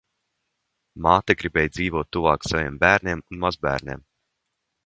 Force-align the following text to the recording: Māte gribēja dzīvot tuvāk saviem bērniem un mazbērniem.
Māte 1.07 1.35
gribēja 1.43 1.71
dzīvot 1.75 2.11
tuvāk 2.17 2.49
saviem 2.53 2.83
bērniem 2.87 3.25
un 3.33 3.45
mazbērniem. 3.45 4.07